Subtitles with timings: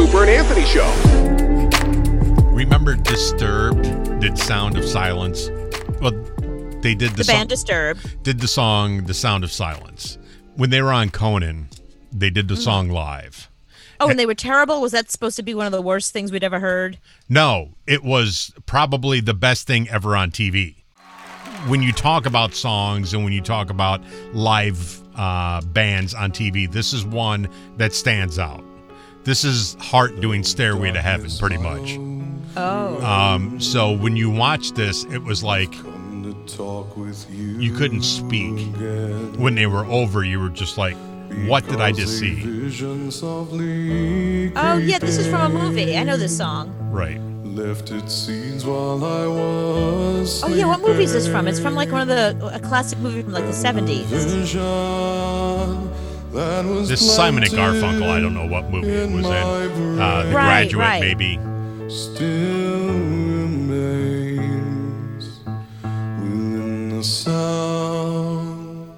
[0.00, 0.90] Cooper and Anthony Show.
[2.54, 3.82] Remember Disturbed
[4.22, 5.50] did Sound of Silence?
[6.00, 6.12] Well,
[6.80, 8.22] they did the, The song, band Disturbed.
[8.22, 10.16] did the song The Sound of Silence.
[10.56, 11.68] When they were on Conan,
[12.10, 12.64] they did the Mm.
[12.64, 13.50] song live.
[14.00, 14.80] Oh, and they were terrible.
[14.80, 16.96] Was that supposed to be one of the worst things we'd ever heard?
[17.28, 20.76] No, it was probably the best thing ever on TV.
[21.66, 24.00] When you talk about songs and when you talk about
[24.32, 28.64] live uh, bands on TV, this is one that stands out.
[29.24, 31.98] This is Heart doing Stairway to Heaven, pretty much.
[32.56, 33.04] Oh.
[33.04, 35.72] Um, so when you watch this, it was like
[37.30, 38.74] you couldn't speak.
[39.36, 40.96] When they were over, you were just like,
[41.46, 42.42] what did I just see?
[44.56, 45.96] Oh, yeah, this is from a movie.
[45.96, 46.74] I know this song.
[46.90, 47.20] Right.
[47.44, 51.46] Left its seeds while I was Oh, yeah, what movie is this from?
[51.48, 54.08] It's from like one of the, a classic movie from like the 70s.
[56.32, 59.32] This Simon and Garfunkel, I don't know what movie it was in.
[59.32, 61.00] Uh, the Right, Graduate, right.
[61.00, 61.38] maybe.
[61.90, 62.86] Still
[63.68, 68.90] remains within the sound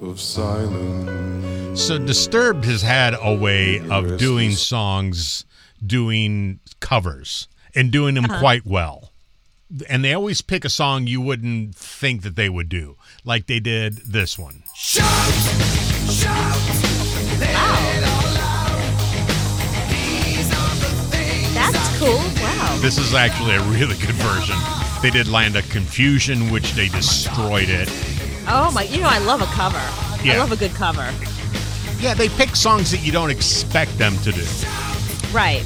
[0.00, 1.80] of silence.
[1.82, 5.44] So Disturbed has had a way of doing songs,
[5.84, 8.38] doing covers, and doing them Uh-huh.
[8.38, 9.10] quite well.
[9.88, 13.58] And they always pick a song you wouldn't think that they would do, like they
[13.58, 14.62] did this one.
[21.54, 22.18] That's cool.
[22.42, 22.78] Wow.
[22.80, 24.56] This is actually a really good version.
[25.02, 27.88] They did Land of Confusion, which they destroyed it.
[28.48, 28.84] Oh, my.
[28.84, 29.78] You know, I love a cover.
[29.78, 31.12] I love a good cover.
[31.98, 34.44] Yeah, they pick songs that you don't expect them to do.
[35.32, 35.64] Right.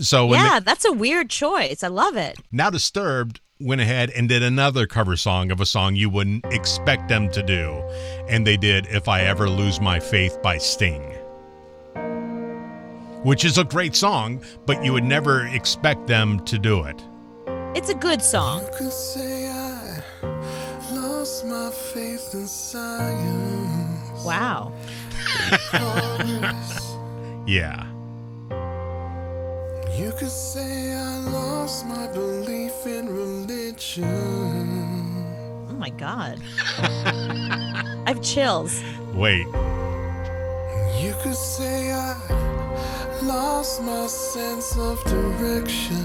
[0.00, 1.82] So Yeah, that's a weird choice.
[1.82, 2.38] I love it.
[2.50, 7.08] Now Disturbed went ahead and did another cover song of a song you wouldn't expect
[7.08, 7.82] them to do.
[8.28, 11.02] And they did If I Ever Lose My Faith by Sting.
[13.22, 17.04] Which is a great song, but you would never expect them to do it.
[17.76, 18.66] It's a good song.
[18.76, 20.02] Could say I
[20.92, 24.24] lost my faith in science.
[24.24, 24.72] Wow.
[27.46, 27.84] Yeah.
[29.98, 31.18] You could say I
[33.98, 36.40] Oh, my God.
[36.78, 38.82] I have chills.
[39.14, 39.46] Wait.
[41.00, 42.16] You could say I
[43.22, 45.96] lost my sense of direction.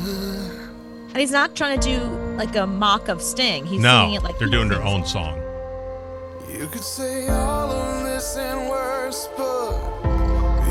[1.09, 2.03] And he's not trying to do
[2.37, 3.65] like a mock of Sting.
[3.65, 5.41] He's no, singing it like they're doing their own song.
[6.51, 9.73] You could say all of this and worse, but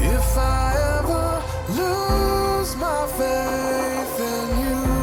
[0.03, 1.43] if I ever
[1.73, 4.95] lose my faith in you,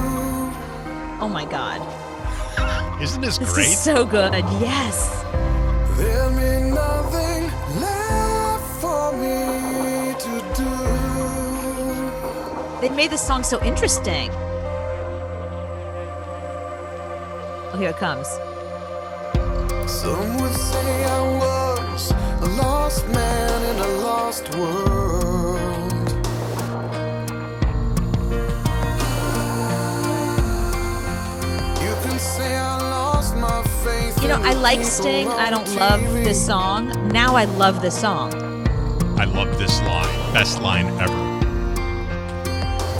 [1.23, 2.00] Oh my God.
[3.01, 3.67] Isn't this This great?
[3.67, 4.31] is so good.
[4.59, 5.23] Yes.
[5.97, 7.43] there'll be nothing
[7.81, 10.73] left for me to do.
[12.81, 14.29] They made this song so interesting.
[17.73, 18.27] Oh, here it comes.
[19.89, 24.90] Some would say I was a lost man in a lost world.
[34.43, 35.27] I like Sting.
[35.27, 36.87] I don't love this song.
[37.09, 38.33] Now I love this song.
[39.17, 40.33] I love this line.
[40.33, 41.21] Best line ever.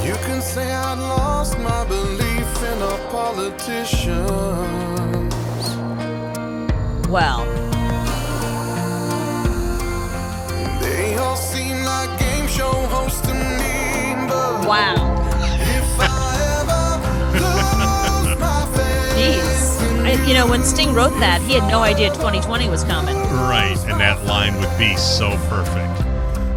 [0.06, 4.20] You can say I lost my belief in a politician.
[7.10, 7.46] Well,
[10.82, 15.11] They all seem like game show hosts to me, but wow.
[20.18, 20.24] Jeez.
[20.24, 23.16] I, you know, when Sting wrote that, he had no idea 2020 was coming.
[23.16, 26.04] Right, and that line would be so perfect.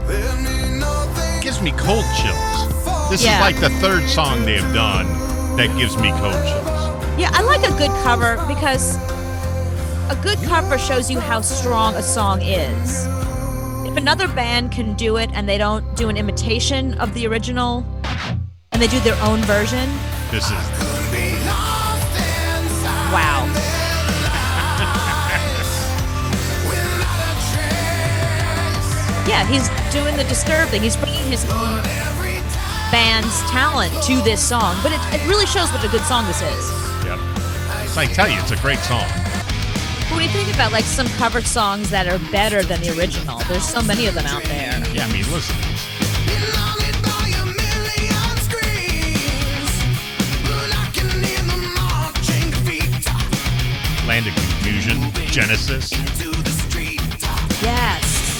[0.06, 3.10] There ain't nothing gives me cold chills.
[3.10, 3.34] This Yeah.
[3.36, 5.06] is like the third song they have done
[5.56, 7.18] that gives me cold chills.
[7.18, 8.96] Yeah, I like a good cover because
[10.10, 13.06] a good cover shows you how strong a song is.
[13.86, 17.84] If another band can do it and they don't do an imitation of the original
[18.72, 19.88] and they do their own version,
[20.32, 21.03] This is
[23.14, 23.46] wow.
[29.24, 30.82] Yeah, he's doing the disturbing.
[30.82, 31.82] He's bringing his own
[32.90, 36.42] band's talent to this song, but it, it really shows what a good song this
[36.42, 36.70] is.
[37.04, 37.18] yep.
[37.96, 39.08] I tell you, it's a great song.
[40.12, 43.66] When you think about like some cover songs that are better than the original, there's
[43.66, 44.78] so many of them out there.
[44.92, 45.56] Yeah, I mean, listen.
[54.14, 55.90] Land of Confusion, Genesis.
[57.60, 58.38] Yes.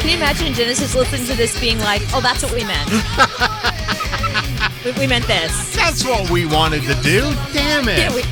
[0.00, 2.90] Can you imagine Genesis listening to this being like, oh, that's what we meant.
[4.84, 5.74] we, we meant this.
[5.74, 7.22] That's what we wanted to do.
[7.54, 7.96] Damn it.
[7.96, 8.22] Yeah, we,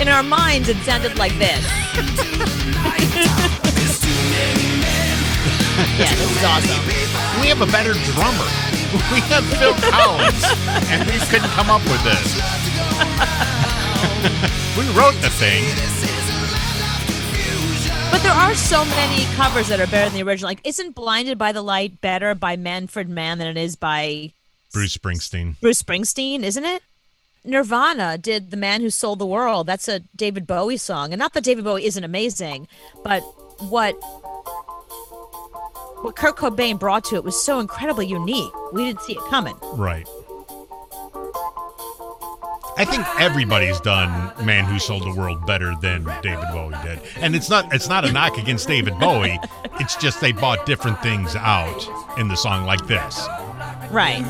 [0.00, 1.60] in our minds, it sounded like this.
[6.00, 7.42] yeah, this is awesome.
[7.42, 8.48] we have a better drummer.
[9.12, 10.44] We have Phil Collins,
[10.88, 12.64] and we couldn't come up with this.
[14.78, 15.62] we wrote the thing.
[18.10, 20.48] But there are so many covers that are better than the original.
[20.48, 24.32] Like, isn't Blinded by the Light better by Manfred Mann than it is by
[24.72, 25.60] Bruce Springsteen.
[25.60, 26.82] Bruce Springsteen, isn't it?
[27.44, 29.66] Nirvana did The Man Who Sold the World.
[29.66, 31.12] That's a David Bowie song.
[31.12, 32.66] And not that David Bowie isn't amazing,
[33.02, 33.20] but
[33.68, 33.92] what
[36.02, 38.52] what Kurt Cobain brought to it was so incredibly unique.
[38.72, 39.56] We didn't see it coming.
[39.74, 40.06] Right.
[42.76, 47.00] I think everybody's done Man Who Sold the World better than David Bowie did.
[47.16, 49.38] And it's not it's not a knock against David Bowie.
[49.80, 51.86] It's just they bought different things out
[52.18, 53.26] in the song like this.
[53.90, 54.24] Right.